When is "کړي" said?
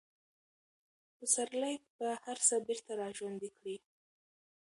3.57-3.75